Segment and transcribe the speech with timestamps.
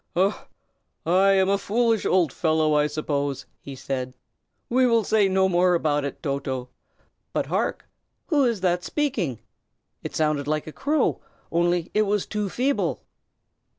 [0.15, 0.33] "I
[1.33, 4.15] am a foolish old fellow, I suppose!" he said.
[4.67, 6.69] "We will say no more about it, Toto.
[7.33, 7.87] But, hark?
[8.25, 9.37] who is that speaking.
[10.01, 13.03] It sounded like a crow, only it was too feeble."